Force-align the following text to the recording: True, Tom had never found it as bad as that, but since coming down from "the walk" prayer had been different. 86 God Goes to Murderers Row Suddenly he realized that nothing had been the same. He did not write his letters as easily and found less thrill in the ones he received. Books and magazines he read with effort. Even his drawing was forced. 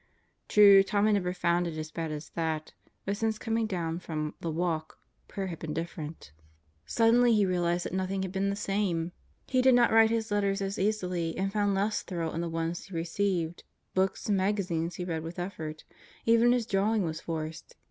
True, 0.49 0.81
Tom 0.81 1.05
had 1.05 1.11
never 1.13 1.31
found 1.31 1.67
it 1.67 1.77
as 1.77 1.91
bad 1.91 2.11
as 2.11 2.29
that, 2.29 2.73
but 3.05 3.15
since 3.17 3.37
coming 3.37 3.67
down 3.67 3.99
from 3.99 4.33
"the 4.41 4.49
walk" 4.49 4.97
prayer 5.27 5.45
had 5.45 5.59
been 5.59 5.75
different. 5.75 6.31
86 6.31 6.33
God 6.33 6.33
Goes 6.33 6.95
to 6.95 7.03
Murderers 7.03 7.05
Row 7.05 7.05
Suddenly 7.05 7.33
he 7.35 7.45
realized 7.45 7.85
that 7.85 7.93
nothing 7.93 8.21
had 8.23 8.31
been 8.31 8.49
the 8.49 8.55
same. 8.55 9.11
He 9.45 9.61
did 9.61 9.75
not 9.75 9.91
write 9.91 10.09
his 10.09 10.31
letters 10.31 10.59
as 10.59 10.79
easily 10.79 11.37
and 11.37 11.53
found 11.53 11.75
less 11.75 12.01
thrill 12.01 12.33
in 12.33 12.41
the 12.41 12.49
ones 12.49 12.85
he 12.85 12.95
received. 12.95 13.63
Books 13.93 14.27
and 14.27 14.35
magazines 14.39 14.95
he 14.95 15.05
read 15.05 15.21
with 15.21 15.37
effort. 15.37 15.83
Even 16.25 16.51
his 16.51 16.65
drawing 16.65 17.03
was 17.03 17.21
forced. 17.21 17.75